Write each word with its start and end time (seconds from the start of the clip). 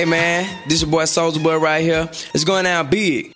Hey 0.00 0.06
man, 0.06 0.48
this 0.66 0.80
your 0.80 0.90
boy 0.90 1.04
Soldier 1.04 1.40
Boy 1.40 1.58
right 1.58 1.82
here. 1.82 2.08
It's 2.32 2.44
going 2.44 2.64
out 2.64 2.90
big. 2.90 3.34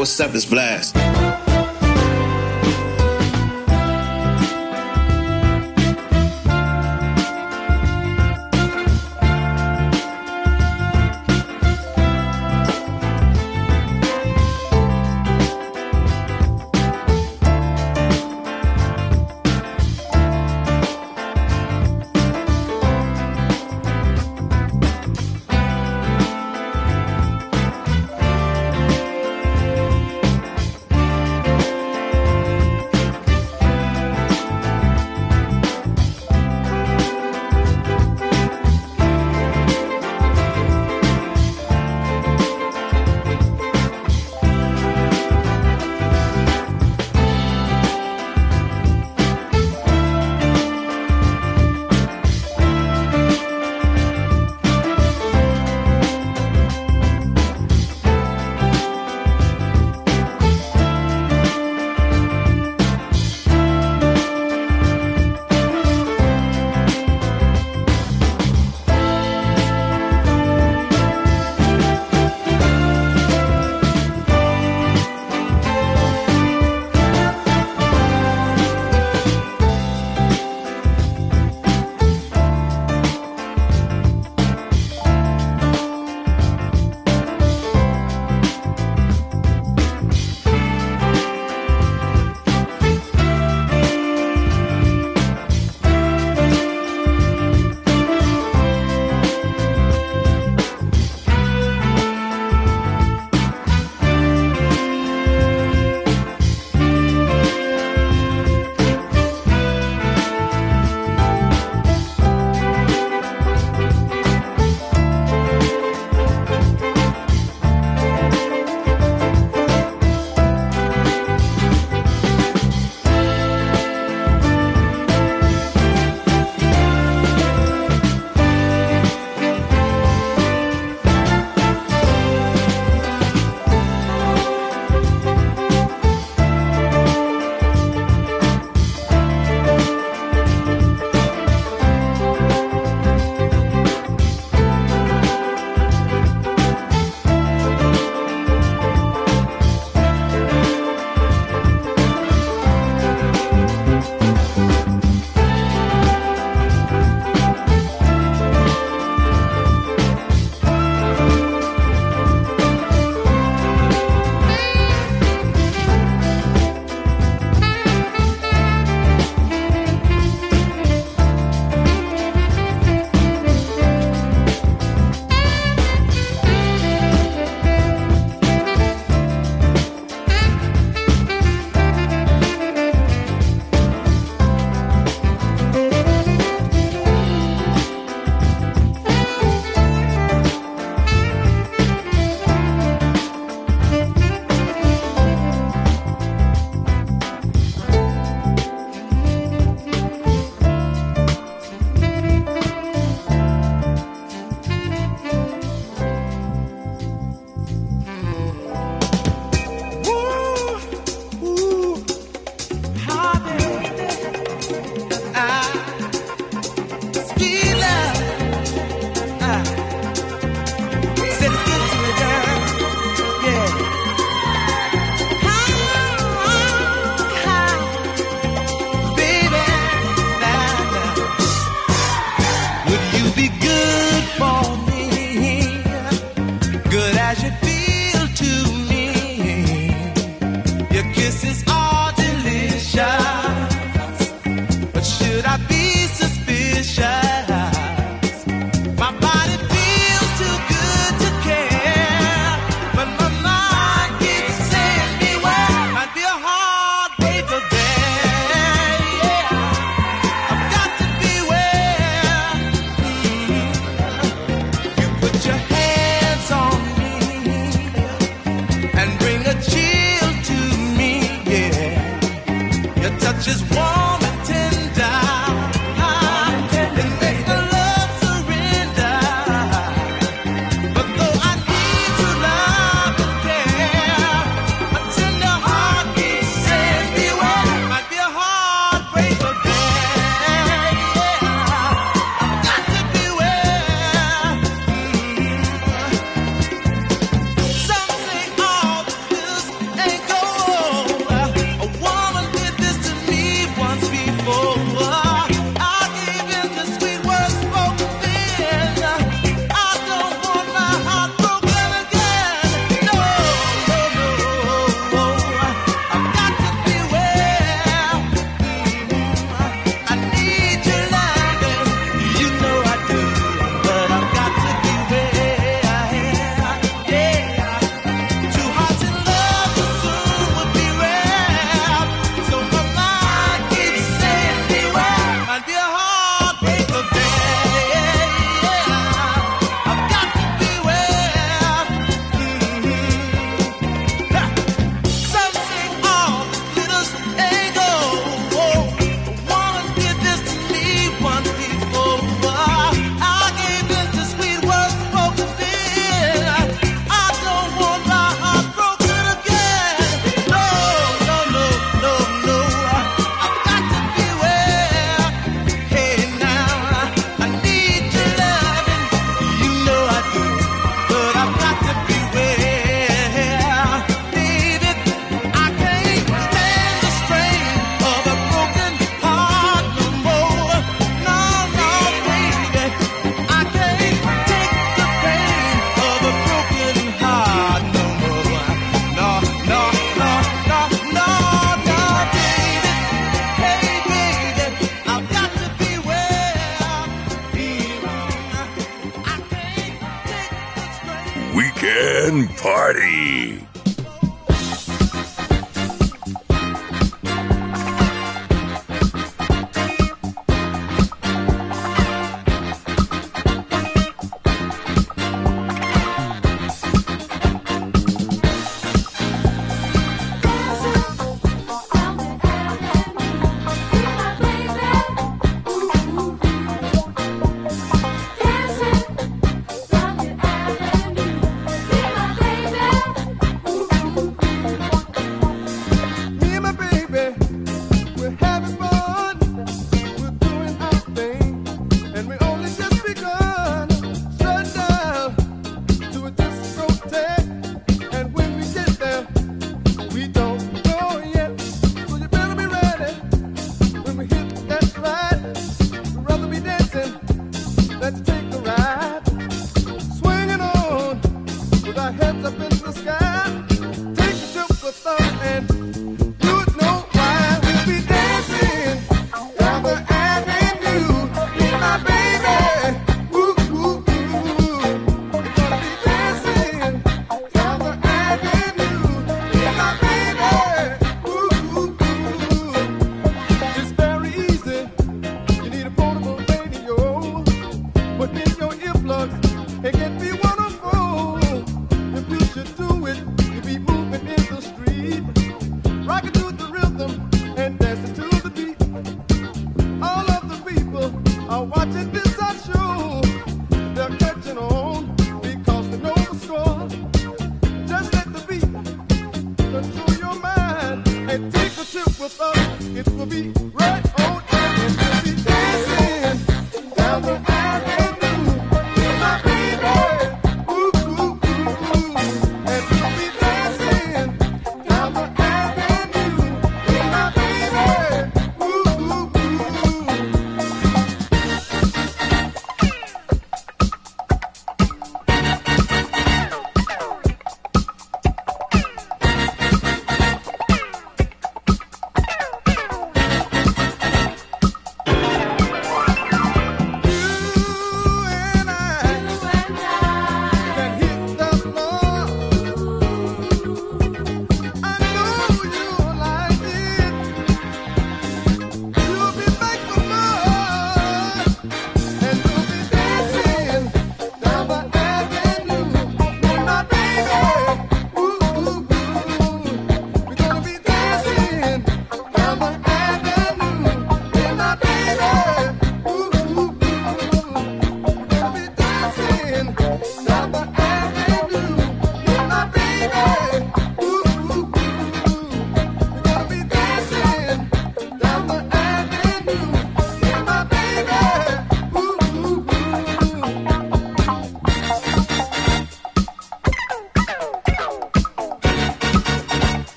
What's 0.00 0.18
up? 0.18 0.34
It's 0.34 0.46
Blast. 0.46 0.99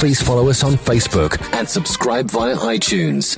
Please 0.00 0.22
follow 0.22 0.48
us 0.48 0.64
on 0.64 0.72
Facebook 0.72 1.38
and 1.52 1.68
subscribe 1.68 2.30
via 2.30 2.56
iTunes. 2.56 3.36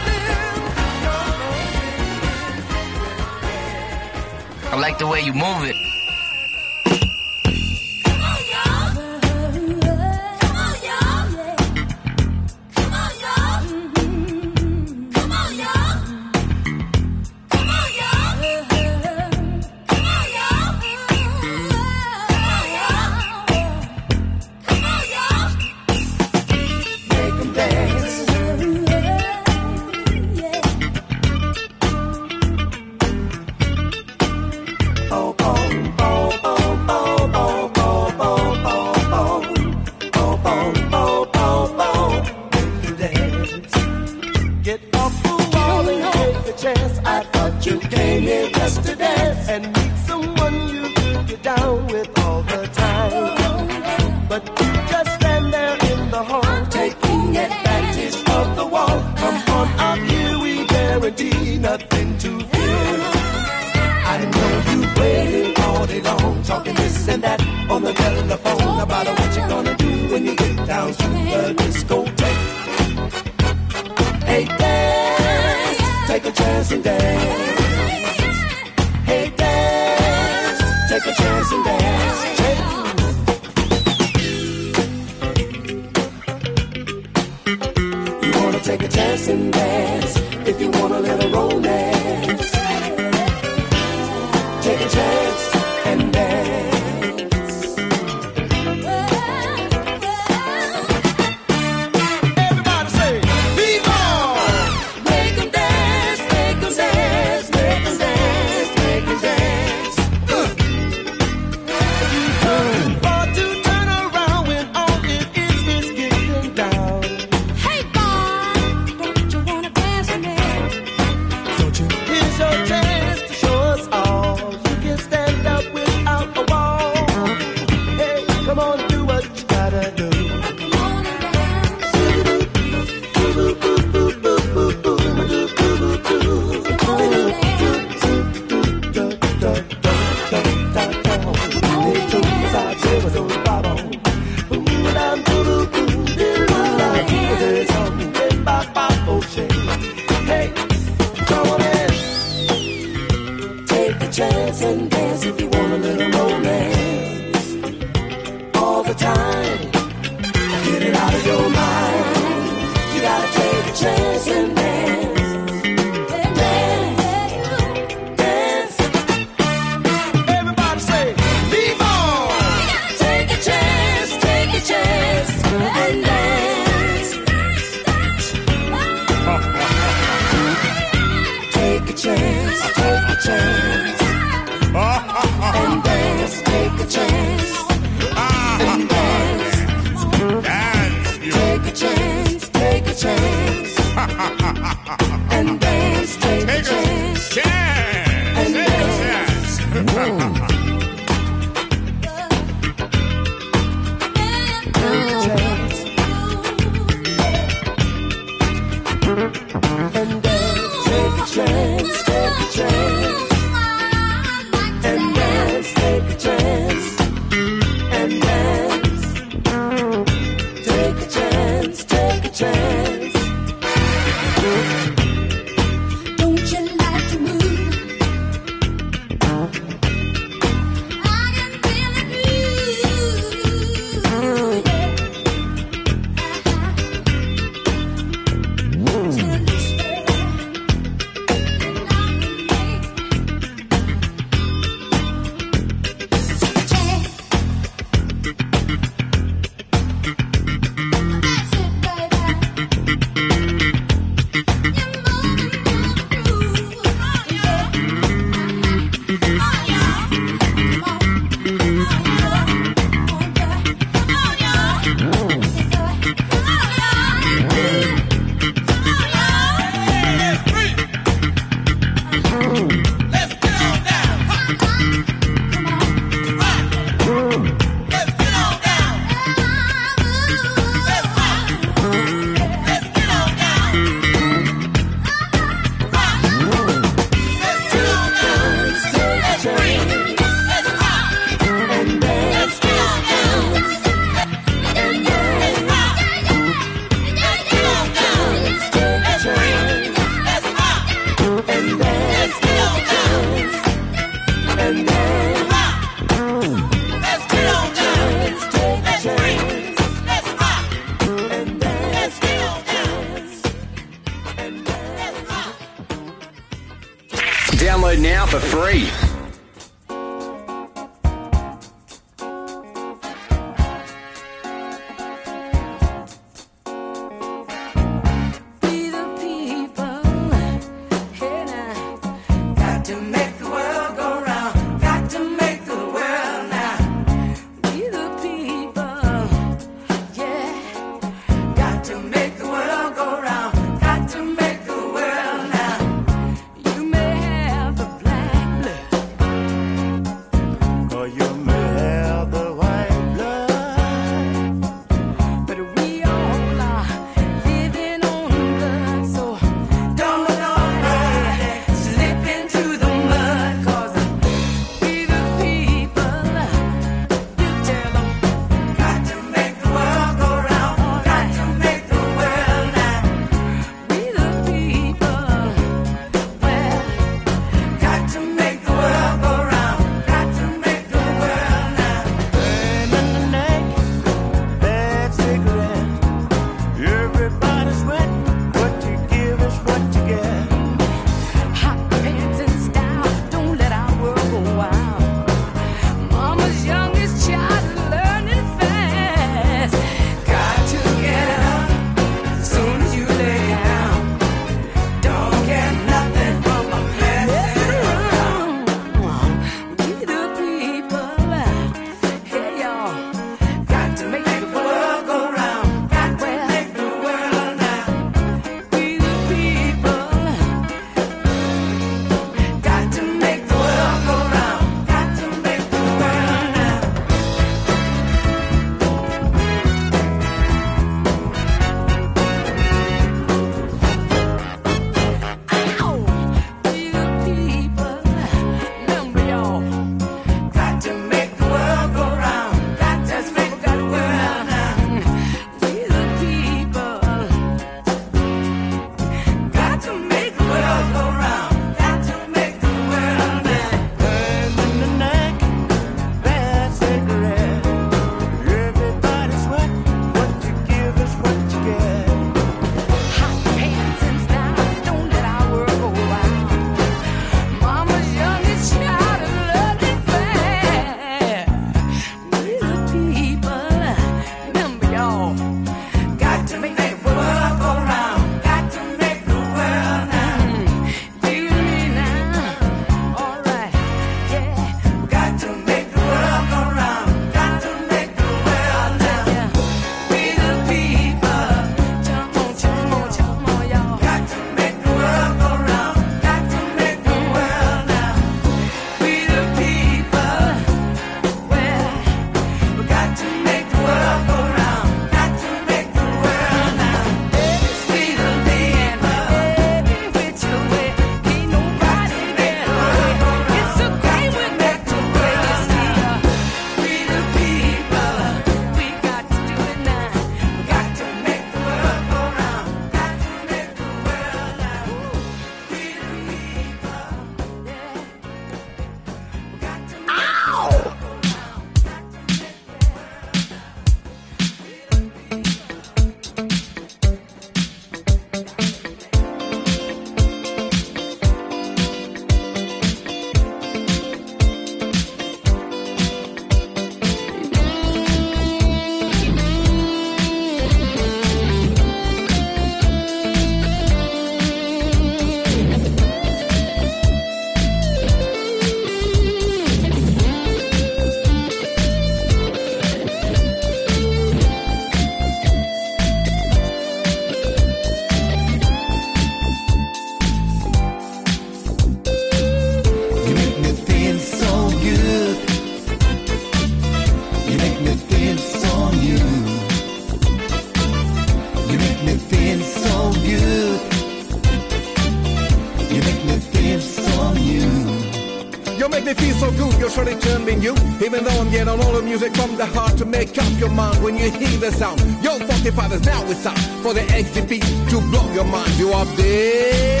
The 592.00 592.06
music 592.06 592.34
from 592.34 592.56
the 592.56 592.66
heart 592.66 592.96
to 592.96 593.04
make 593.04 593.36
up 593.36 593.52
your 593.58 593.70
mind 593.70 594.02
when 594.02 594.16
you 594.16 594.30
hear 594.30 594.58
the 594.58 594.70
sound. 594.72 595.00
Yo, 595.22 595.38
45 595.38 595.92
is 595.92 596.04
now 596.06 596.22
it's 596.30 596.42
time 596.42 596.82
for 596.82 596.94
the 596.94 597.00
XDP 597.00 597.60
to 597.90 598.00
blow 598.10 598.32
your 598.32 598.44
mind. 598.44 598.72
You 598.78 598.92
up 598.92 599.08
there? 599.16 600.00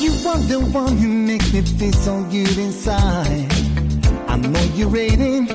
You 0.00 0.12
are 0.28 0.38
the 0.52 0.60
one 0.72 0.96
who 0.96 1.08
makes 1.08 1.52
me 1.52 1.62
feel 1.62 1.92
so 1.92 2.22
good 2.24 2.58
inside. 2.58 3.46
I 4.28 4.36
know 4.36 4.64
you're 4.74 4.90
waiting. 4.90 5.46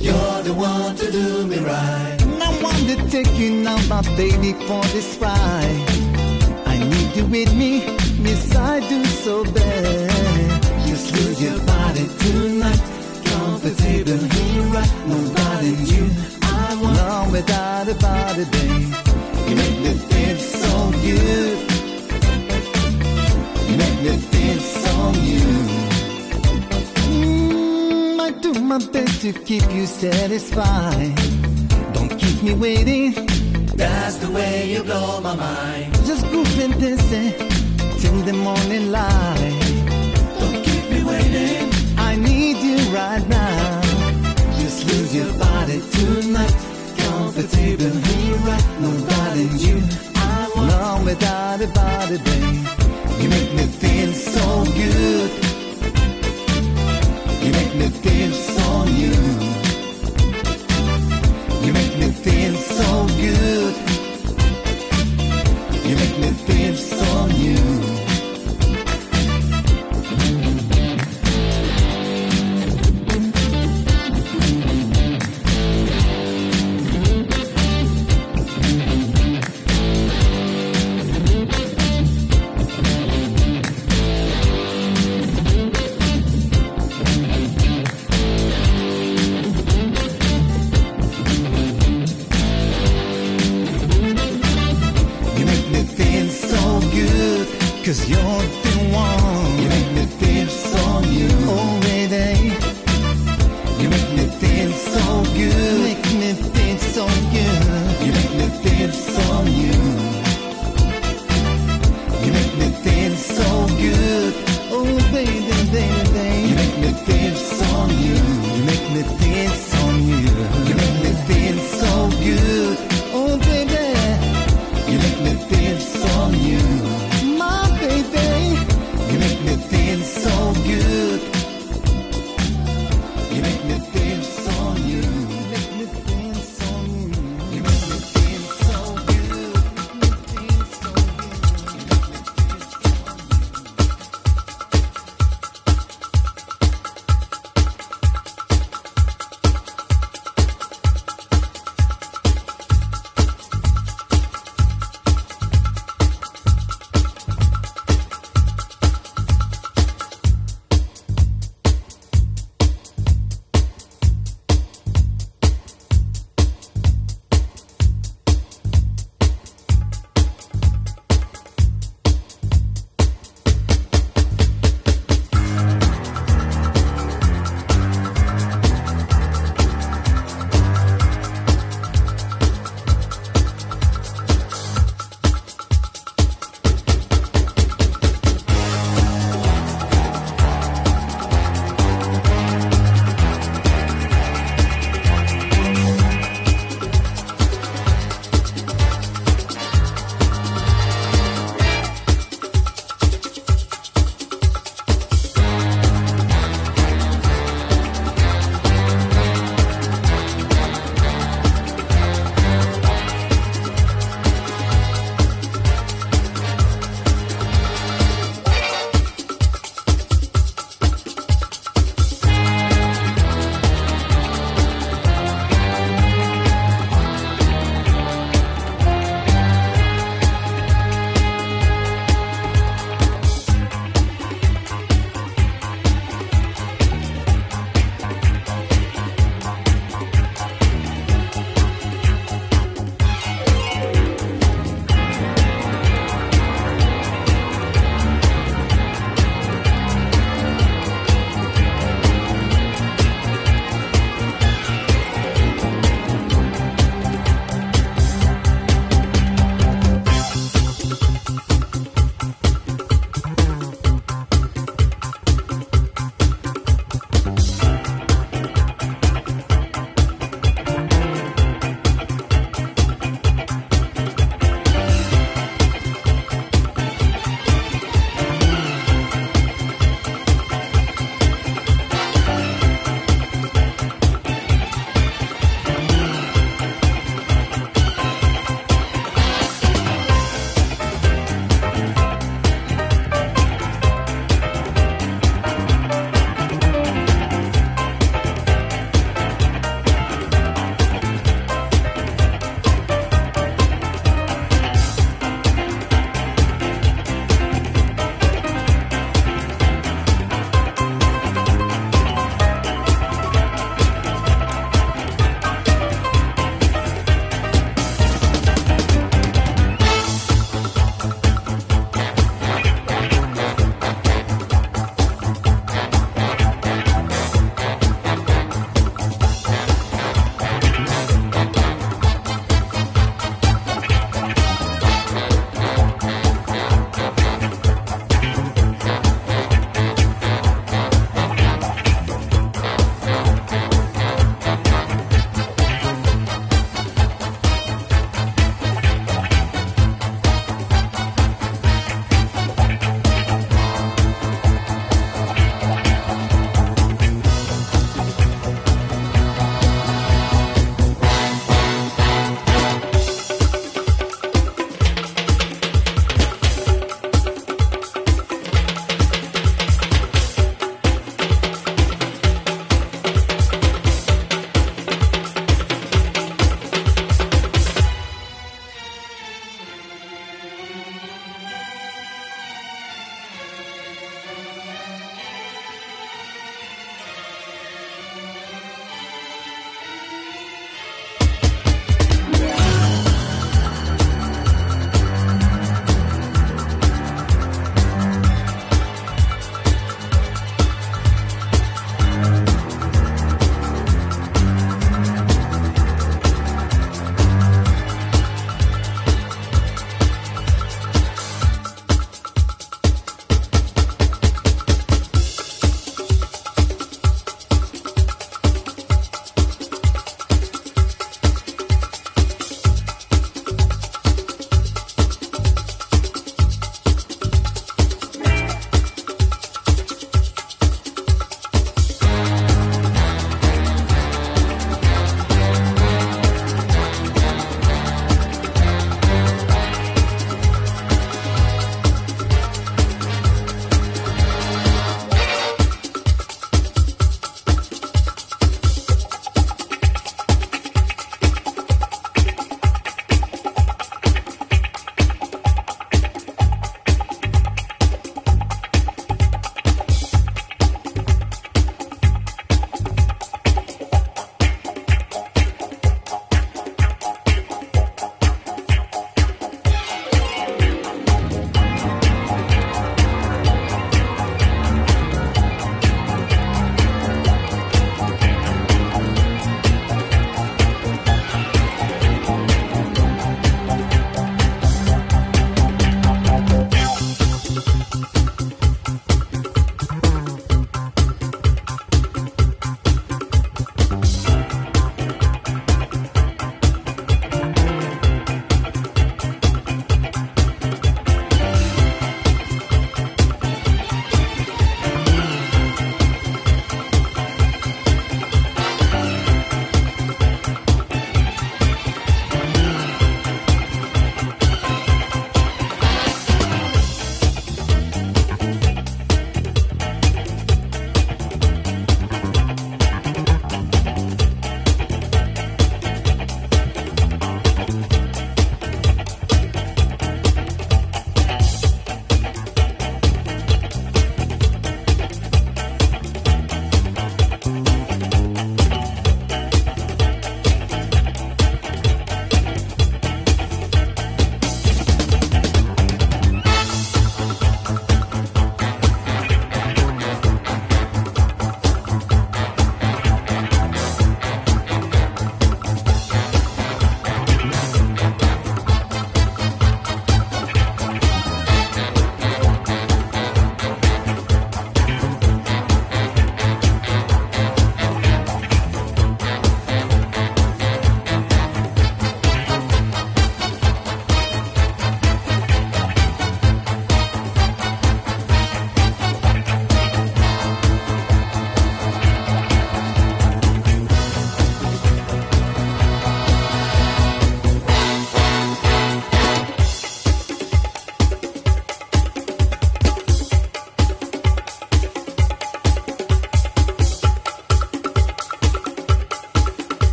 You're 0.00 0.42
the 0.42 0.54
one 0.54 0.96
to 0.96 1.10
do 1.10 1.46
me 1.46 1.58
right. 1.58 2.16
I 2.42 2.62
want 2.62 2.88
to 2.90 2.96
take 3.08 3.38
you 3.38 3.62
now, 3.62 3.78
my 3.88 4.02
baby, 4.16 4.52
for 4.66 4.82
this 4.94 5.16
ride. 5.18 5.84
I 6.66 6.76
need 6.78 7.16
you 7.16 7.24
with 7.26 7.54
me. 7.54 7.84
Yes, 8.24 8.54
I 8.54 8.80
do 8.88 9.04
so 9.04 9.44
bad. 9.44 10.62
Just 10.86 11.12
lose 11.14 11.42
your 11.42 11.58
body 11.90 12.06
tonight. 12.18 12.82
Comfortable 13.24 14.24
here, 14.34 14.64
right? 14.74 14.92
Nobody 15.06 15.72
you. 15.92 16.04
I 16.42 16.78
want. 16.80 16.96
No, 16.96 17.28
without 17.32 17.88
a 17.88 17.94
body, 17.94 18.44
babe. 18.52 18.94
You 19.48 19.56
make 19.56 19.78
me 19.84 19.92
feel 20.10 20.38
so 20.38 20.72
good. 21.04 21.58
You 23.68 23.76
make 23.82 23.98
me 24.06 24.12
feel 24.32 24.60
so 24.60 24.94
new. 25.26 25.50
Mm, 27.10 28.20
I 28.20 28.30
do 28.40 28.52
my 28.60 28.78
best 28.78 29.20
to 29.22 29.32
keep 29.32 29.66
you 29.72 29.86
satisfied. 29.86 31.14
Don't 31.94 32.12
keep 32.18 32.42
me 32.42 32.54
waiting. 32.54 33.12
That's 33.76 34.16
the 34.16 34.30
way 34.30 34.72
you 34.72 34.82
blow 34.82 35.20
my 35.20 35.34
mind. 35.34 35.94
Just 36.06 36.26
groove 36.28 36.60
and 36.60 36.74
dance 36.80 37.10
till 38.00 38.18
the 38.22 38.32
morning 38.32 38.90
light. 38.90 39.56
Don't 40.38 40.62
keep 40.64 40.84
me 40.90 41.04
waiting. 41.04 41.59
Your 45.12 45.32
body 45.32 45.80
tonight. 45.90 46.54
Comfortable 46.96 47.96
here, 48.06 48.36
right? 48.46 48.66
Nobody 48.78 49.42
you. 49.58 49.82
I 50.14 50.52
want. 50.54 50.70
No, 50.70 51.02
without 51.04 51.58
body, 51.74 52.18
babe. 52.18 52.66
You 53.20 53.28
make 53.28 53.52
me 53.54 53.66
feel 53.66 54.12
so 54.12 54.64
good. 54.72 55.49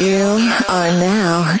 You, 0.00 0.50
are 0.66 0.92
now 0.92 1.59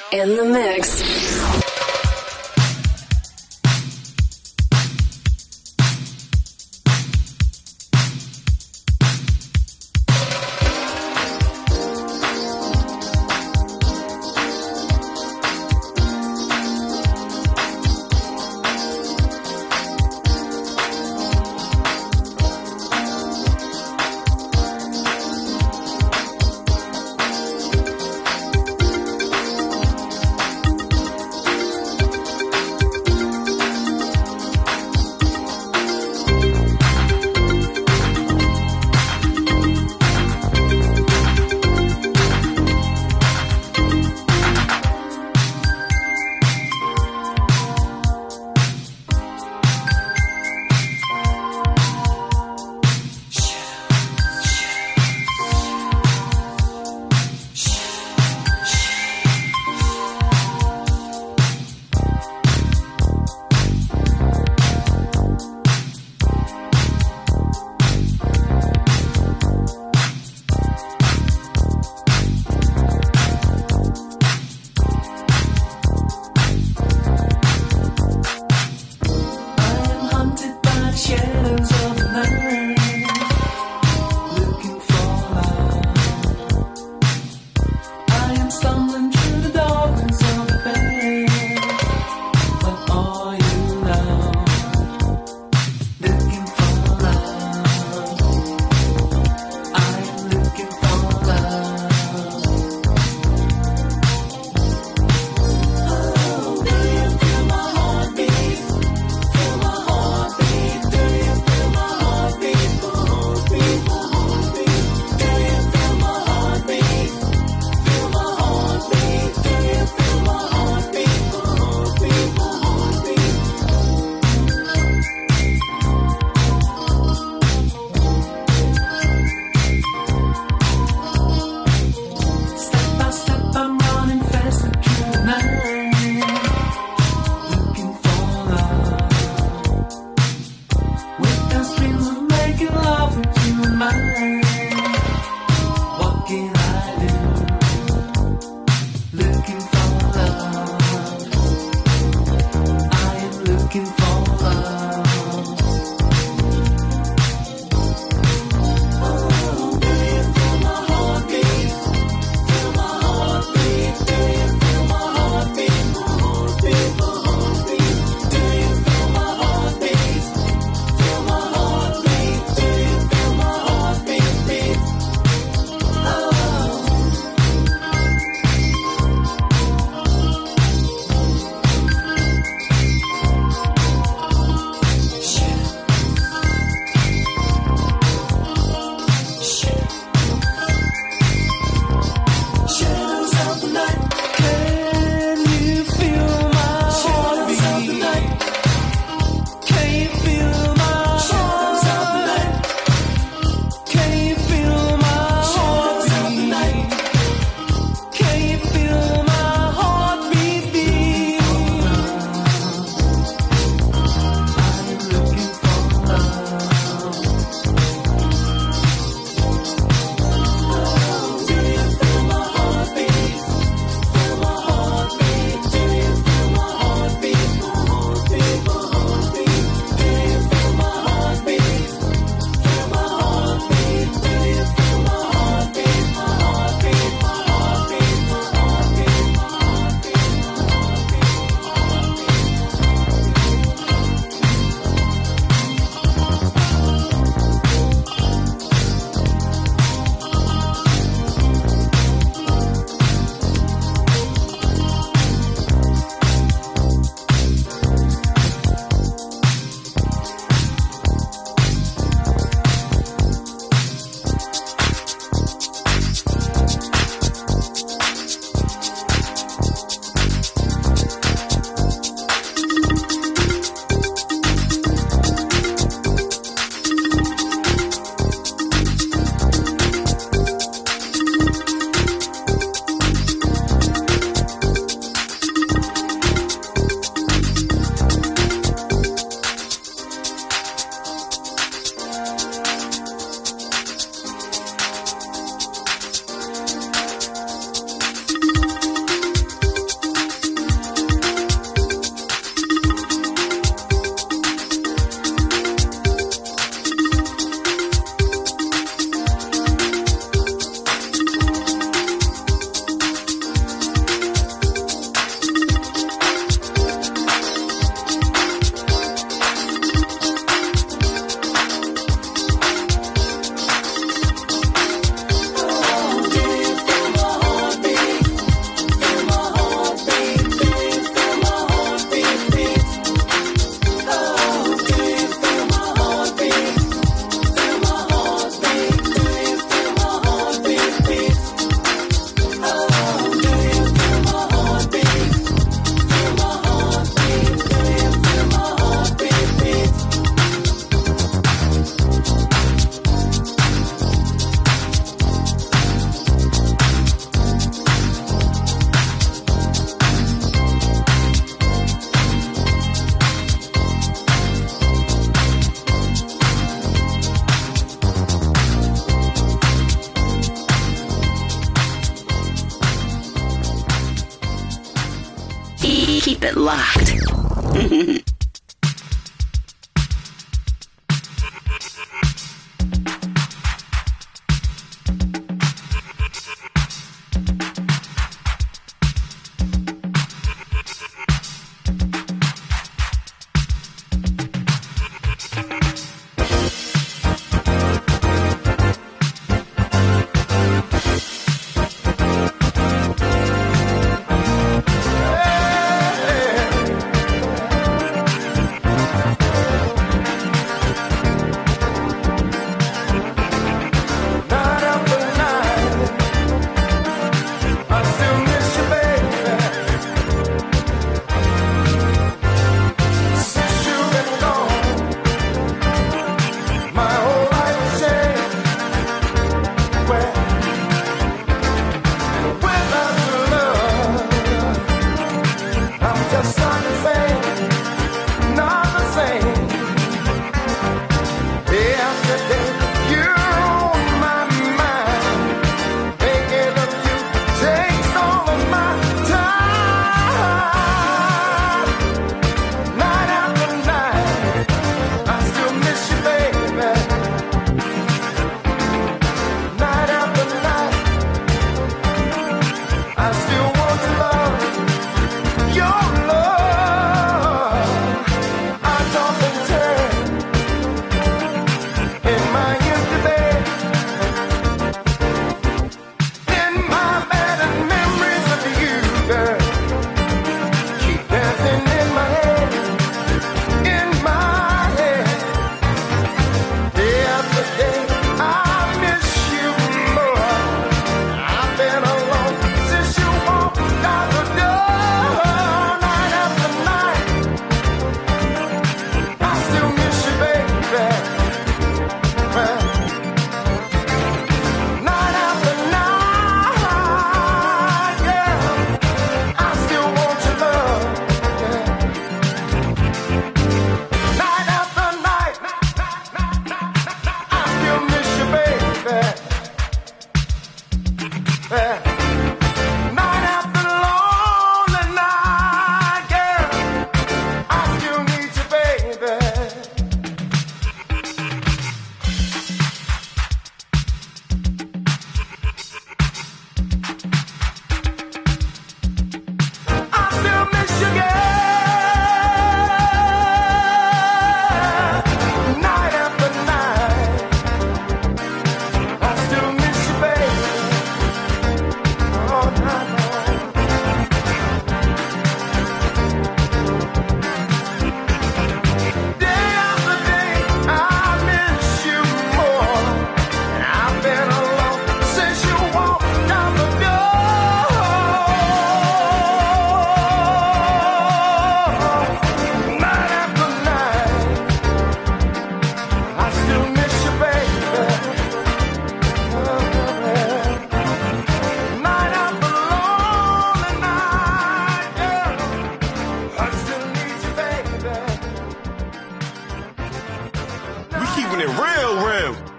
Other 591.60 591.68
real, 591.68 592.60
say 592.60 592.69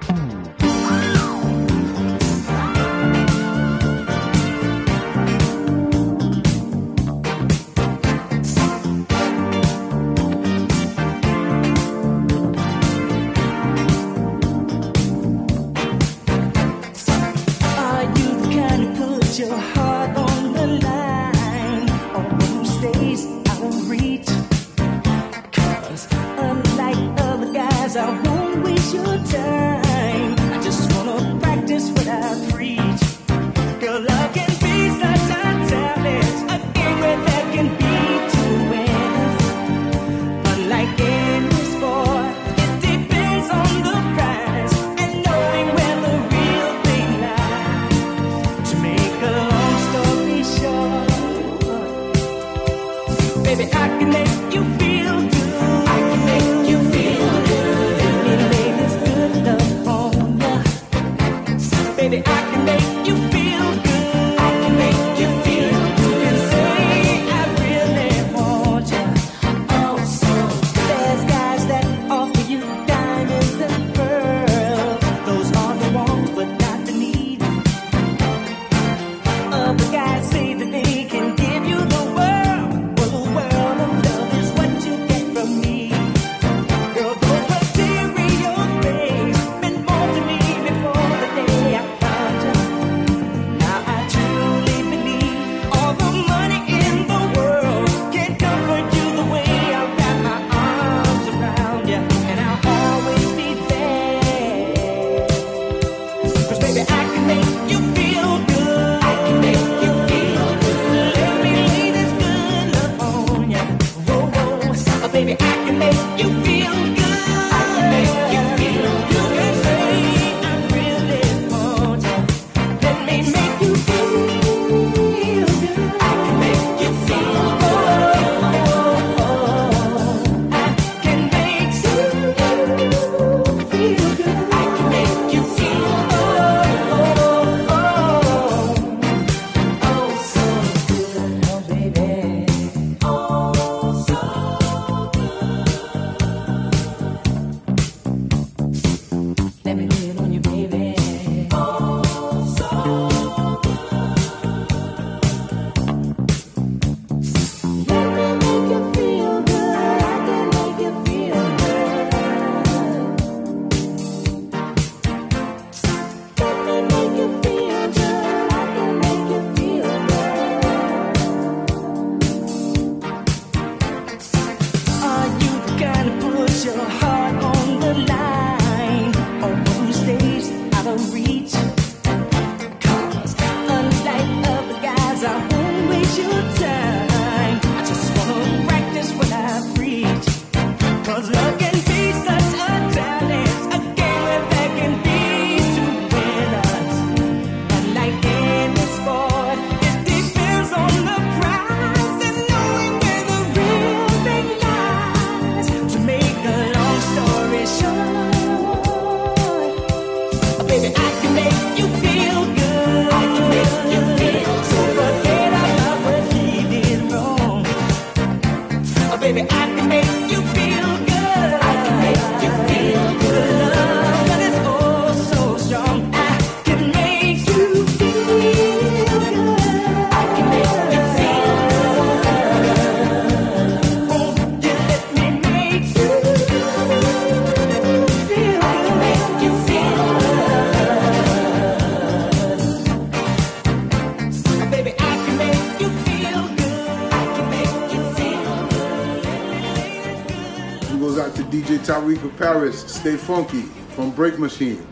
Tariqa 252.11 252.37
Paris, 252.37 252.81
Stay 252.93 253.15
Funky 253.15 253.61
from 253.95 254.11
Break 254.11 254.37
Machine. 254.37 254.85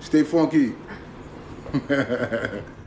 Stay 0.00 0.22
funky. 0.22 0.74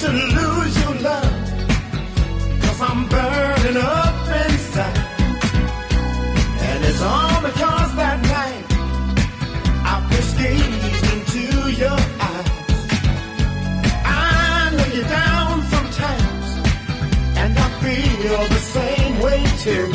to 0.00 0.08
lose 0.12 0.74
your 0.82 0.94
love. 1.08 1.32
Cause 2.62 2.80
I'm 2.88 3.08
burning 3.08 3.78
up 3.78 4.16
inside. 4.42 4.98
And 6.68 6.84
it's 6.84 7.02
all 7.02 7.40
because 7.48 7.90
that 8.02 8.18
night 8.36 8.64
I 9.90 9.94
pushed 10.10 10.36
gaze 10.38 11.02
into 11.14 11.44
your 11.82 11.98
eyes. 12.30 12.50
I 14.04 14.70
know 14.76 14.88
you're 14.94 15.10
down 15.20 15.62
sometimes, 15.74 16.46
and 17.42 17.58
I 17.58 17.68
feel 17.82 18.42
the 18.56 18.62
same 18.76 19.14
way 19.20 19.40
too. 19.64 19.88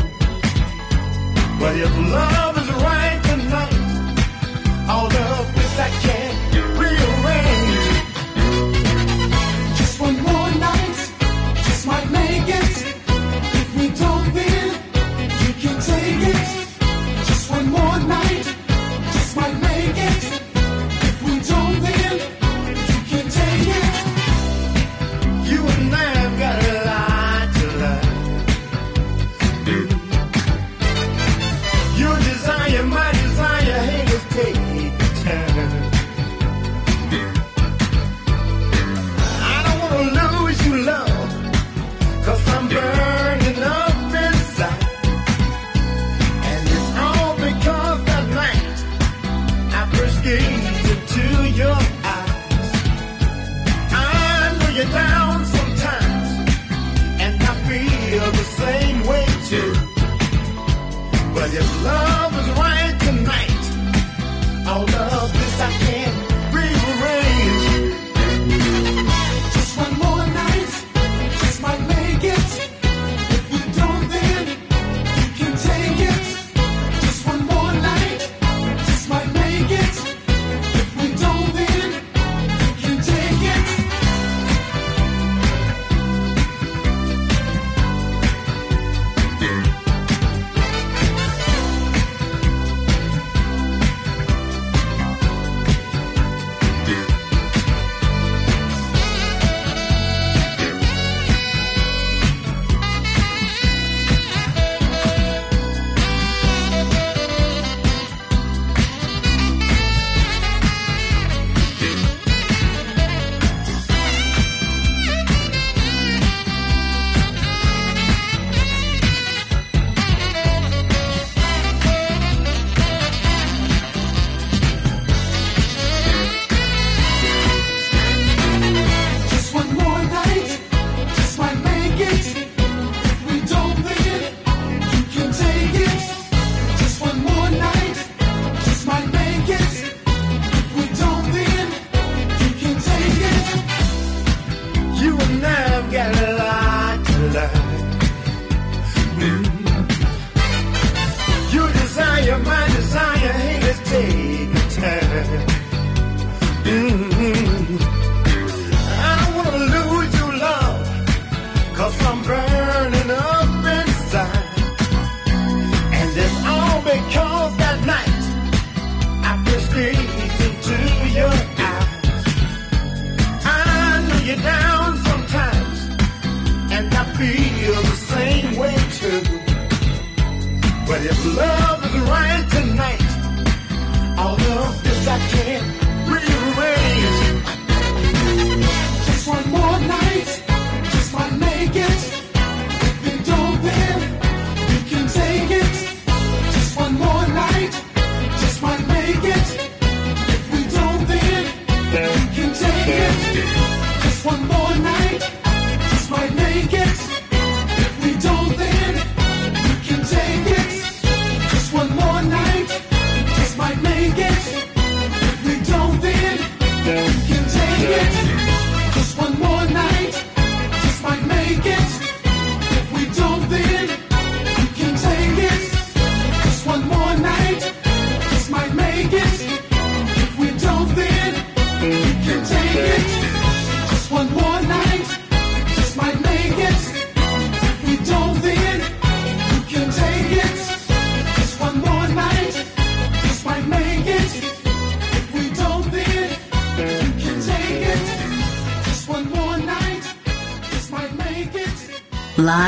But 1.59 1.73
if 1.77 1.97
love 2.11 2.52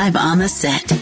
live 0.06 0.14
on 0.14 0.38
the 0.38 0.48
set. 0.48 0.95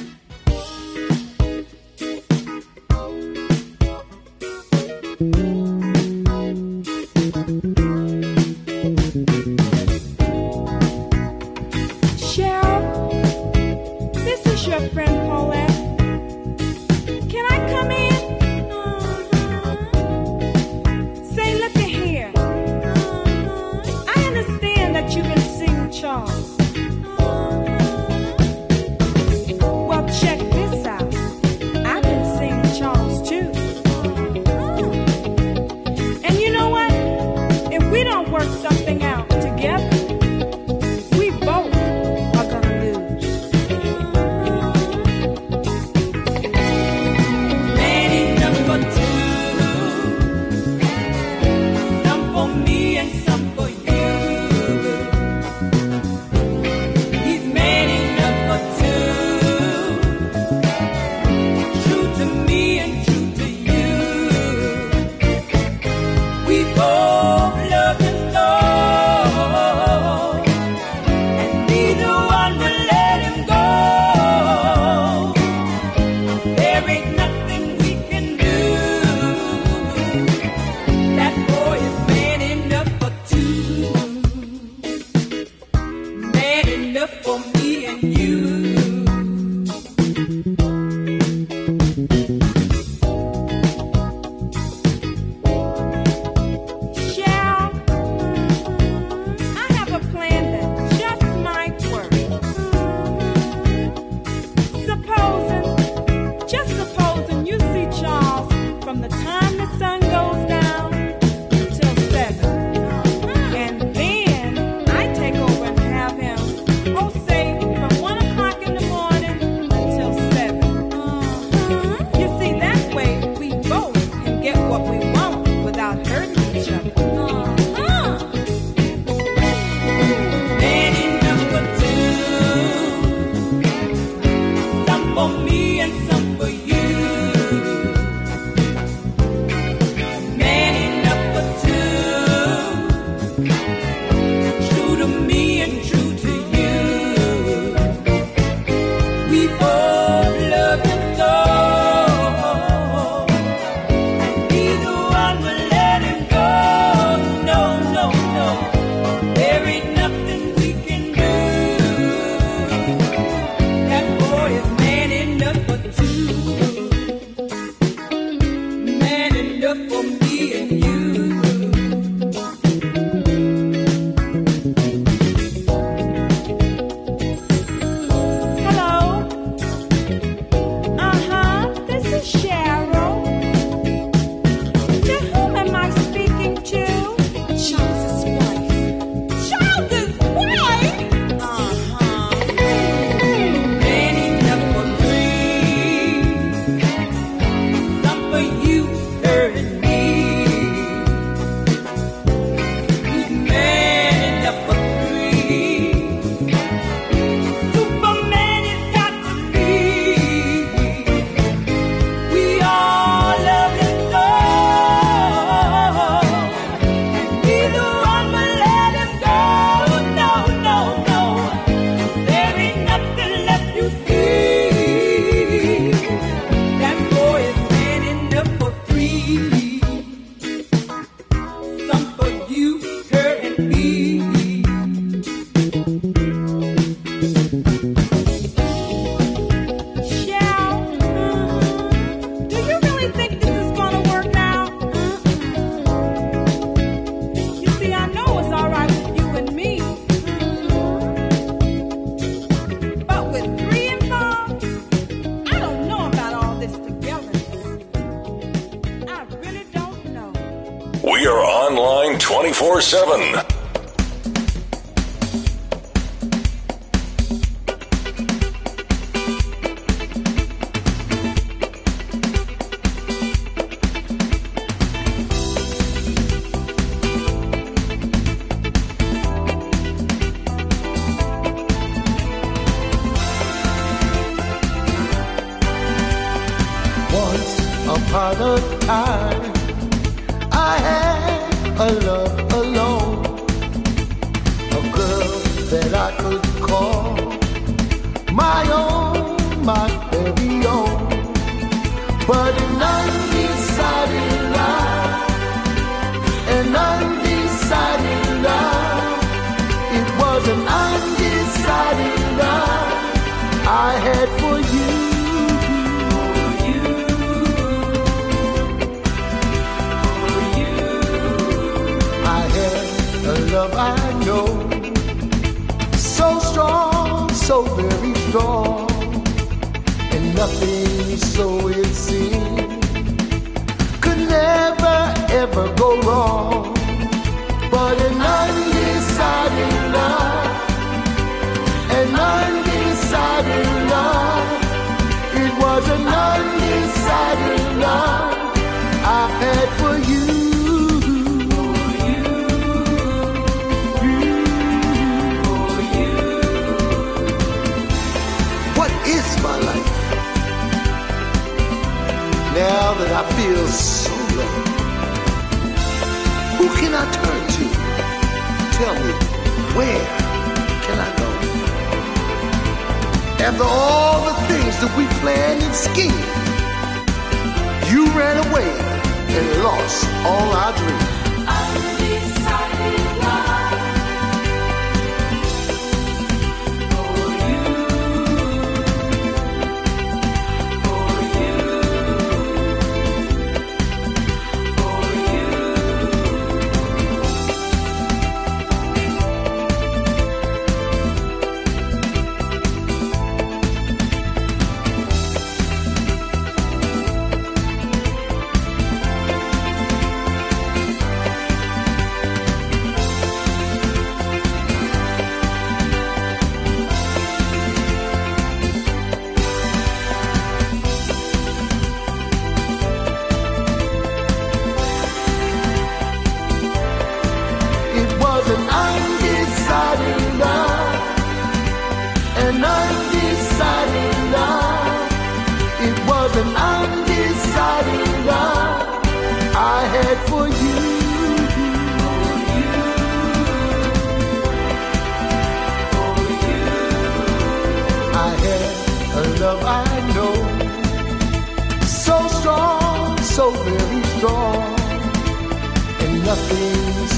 7. 262.85 263.34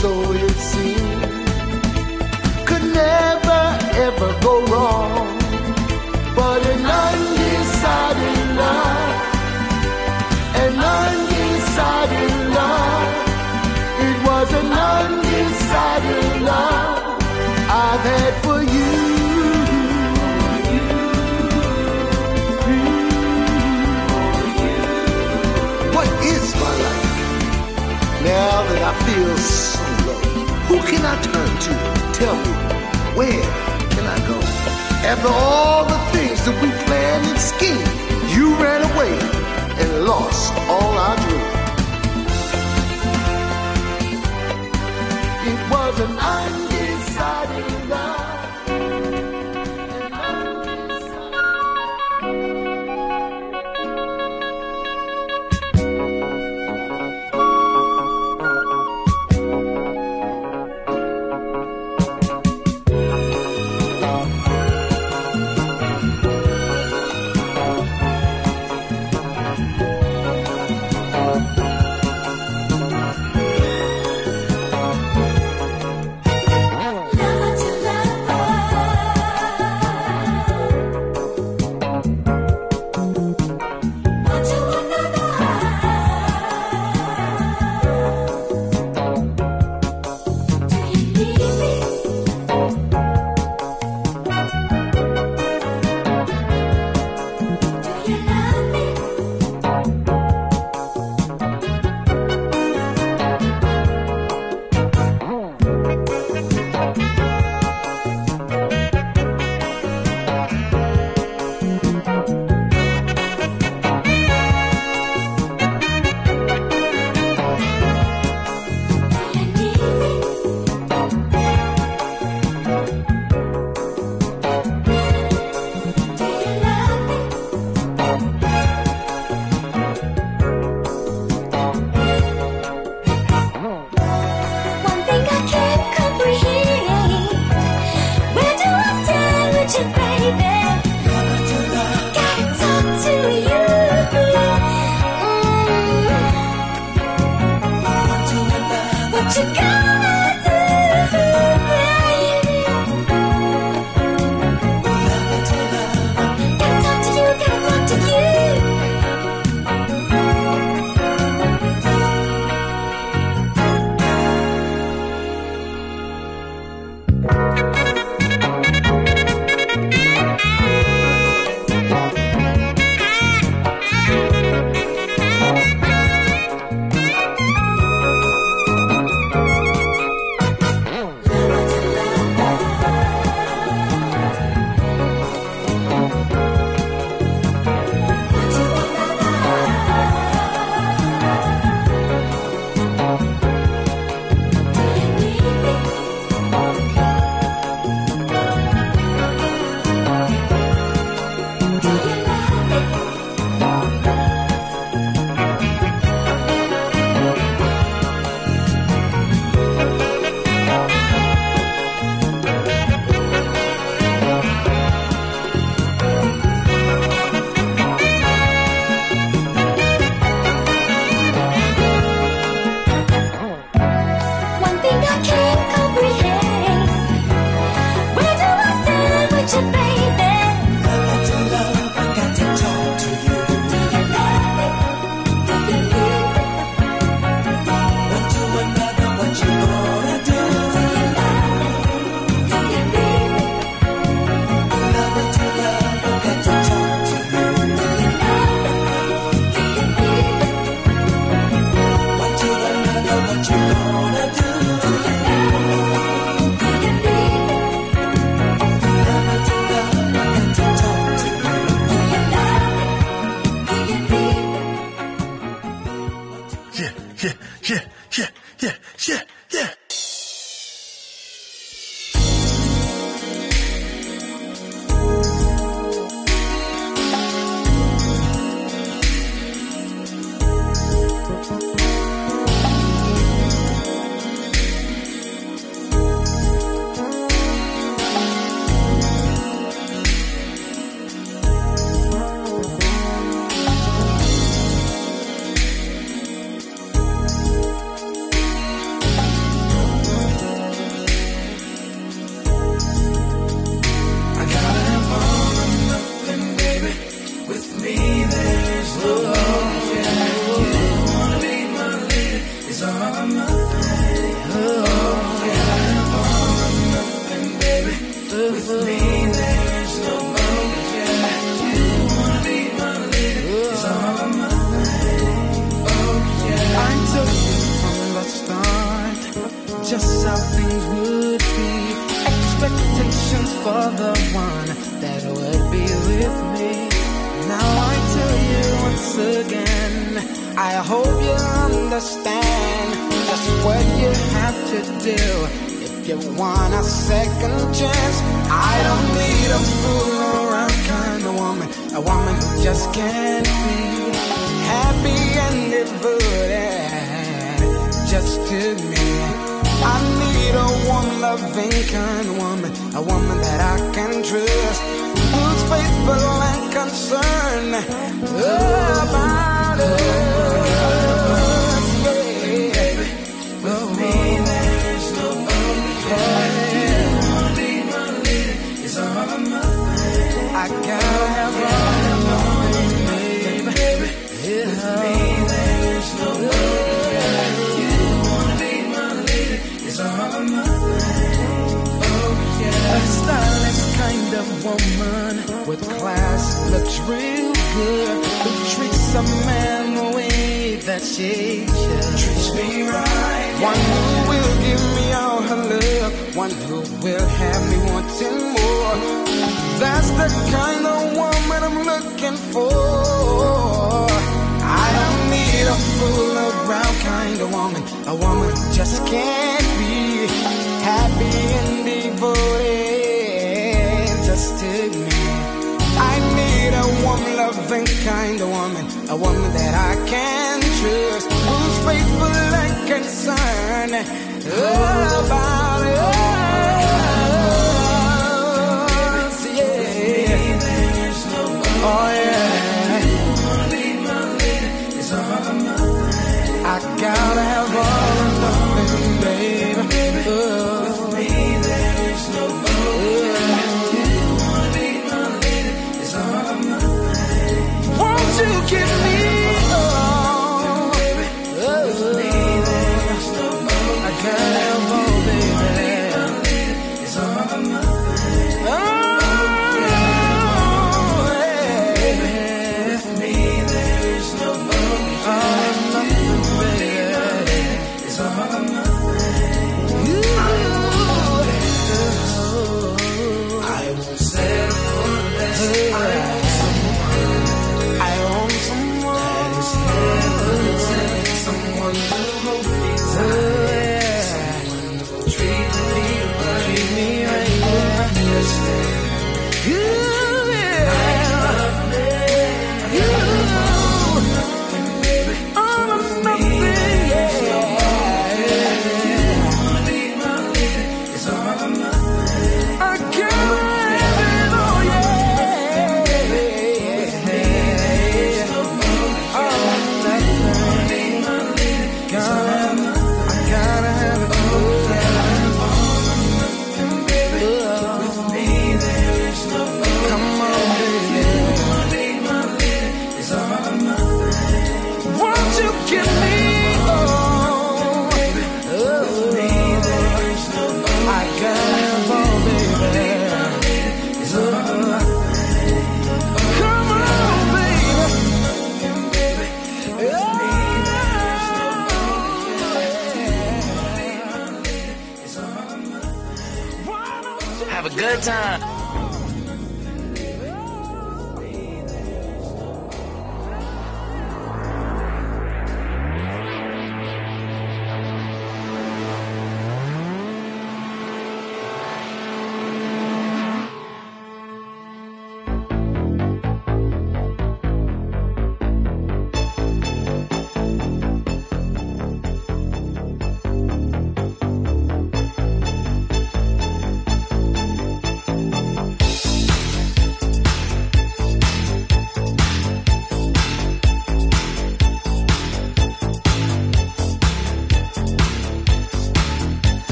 So 0.00 0.10
it 0.32 0.50
could 2.68 2.86
never 3.02 3.62
ever 4.06 4.28
go 4.40 4.54
wrong. 4.70 5.38
But 6.34 6.60
an 6.72 6.84
undecided 7.04 8.46
love, 8.62 9.12
an 10.62 10.74
undecided 11.02 12.34
love, 12.58 13.08
it 14.06 14.16
was 14.28 14.48
an 14.60 14.72
undecided 14.94 16.42
love 16.42 17.22
I've 17.68 18.04
had 18.10 18.34
for 18.44 18.62
you. 18.62 18.69
That 28.70 28.82
I 28.82 28.94
feel 29.06 29.36
so 29.36 29.82
low, 30.06 30.22
who 30.68 30.78
can 30.90 31.02
I 31.04 31.16
turn 31.26 31.52
to? 31.66 31.72
Tell 32.20 32.36
me, 32.44 32.52
where 33.18 33.46
can 33.94 34.04
I 34.06 34.18
go? 34.30 34.38
After 35.10 35.28
all 35.28 35.84
the 35.86 35.98
things 36.14 36.38
that 36.46 36.56
we 36.62 36.68
planned 36.86 37.26
and 37.26 37.40
schemed, 37.50 37.90
you 38.34 38.54
ran 38.62 38.82
away 38.90 39.14
and 39.82 40.04
lost 40.04 40.52
all 40.70 40.94
our 41.06 41.16
dreams. 41.24 41.60
It 45.50 45.60
was 45.72 45.94
an 46.06 46.14
undecided 46.36 47.88
love. 47.88 48.29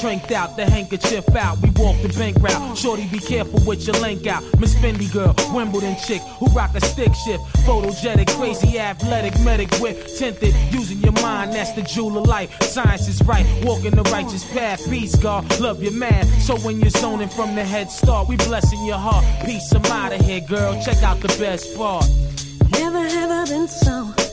Trained 0.00 0.32
out, 0.32 0.56
the 0.56 0.64
handkerchief 0.64 1.28
out, 1.34 1.58
we 1.58 1.70
walk 1.70 2.00
the 2.02 2.08
bank 2.16 2.36
route. 2.38 2.78
Shorty, 2.78 3.08
be 3.08 3.18
careful 3.18 3.60
with 3.66 3.84
your 3.84 3.96
link 3.96 4.28
out. 4.28 4.44
Miss 4.60 4.72
Fendi 4.76 5.12
girl, 5.12 5.34
Wimbledon 5.52 5.96
chick, 6.06 6.22
who 6.38 6.46
rock 6.46 6.72
a 6.76 6.80
stick 6.80 7.12
shift. 7.26 7.42
Photogenic, 7.66 8.28
crazy, 8.36 8.78
athletic, 8.78 9.38
medic 9.40 9.72
whip. 9.80 10.06
Tinted, 10.16 10.54
using 10.70 10.98
your 10.98 11.14
mind, 11.14 11.52
that's 11.52 11.72
the 11.72 11.82
jewel 11.82 12.16
of 12.18 12.28
life. 12.28 12.62
Science 12.62 13.08
is 13.08 13.20
right, 13.24 13.44
walking 13.64 13.90
the 13.90 14.02
righteous 14.04 14.44
path. 14.52 14.88
Peace, 14.88 15.16
God, 15.16 15.44
love 15.58 15.82
your 15.82 15.92
man. 15.92 16.26
So 16.40 16.56
when 16.58 16.80
you're 16.80 16.90
zoning 16.90 17.28
from 17.28 17.56
the 17.56 17.64
head 17.64 17.90
start, 17.90 18.28
we 18.28 18.36
blessing 18.36 18.84
your 18.84 18.98
heart. 18.98 19.24
Peace, 19.44 19.72
I'm 19.72 19.84
out 19.86 20.12
of 20.12 20.20
here, 20.20 20.40
girl. 20.40 20.80
Check 20.80 21.02
out 21.02 21.20
the 21.20 21.28
best 21.40 21.76
part. 21.76 22.06
Never 22.70 23.00
have 23.00 23.30
I 23.30 23.44
been 23.46 23.66
so 23.66 24.27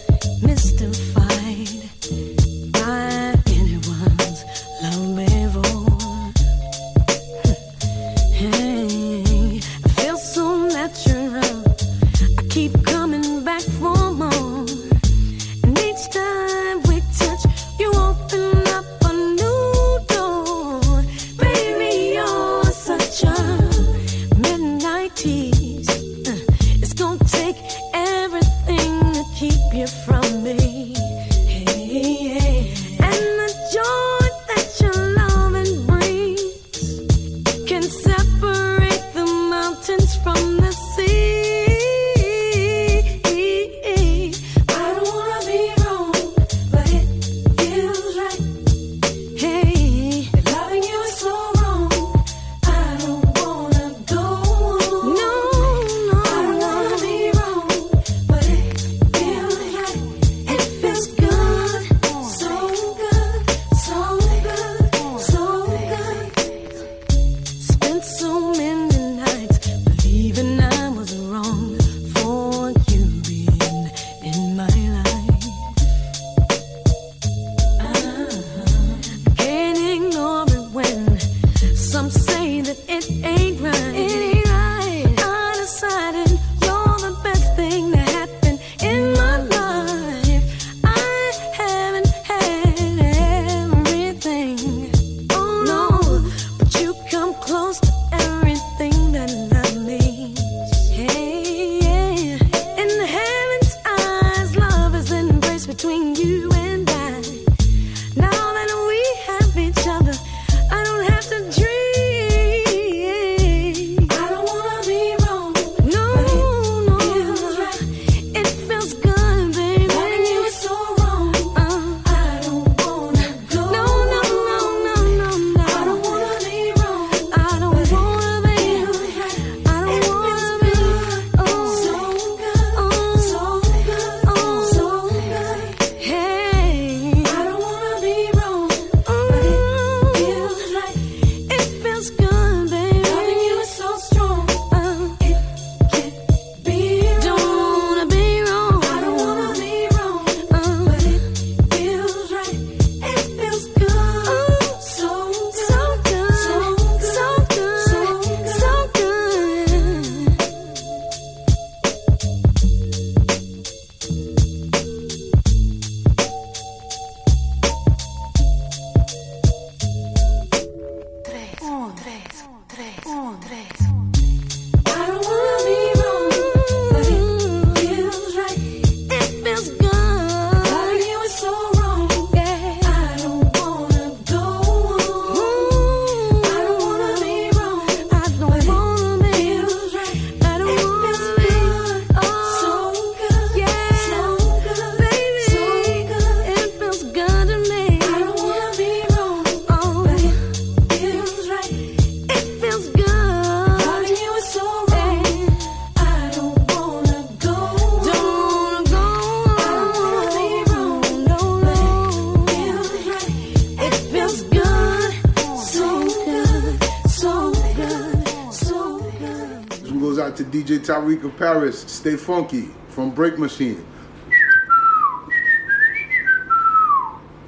Rico 221.06 221.30
Paris, 221.30 221.82
Stay 221.82 222.16
Funky 222.16 222.70
from 222.90 223.12
Break 223.12 223.38
Machine. 223.38 223.86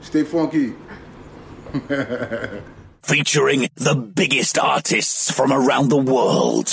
Stay 0.01 0.23
funky. 0.23 0.73
Featuring 3.03 3.67
the 3.75 3.95
biggest 3.95 4.57
artists 4.57 5.31
from 5.31 5.51
around 5.51 5.89
the 5.89 5.97
world. 5.97 6.71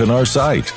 On 0.00 0.10
our 0.10 0.24
site 0.24 0.72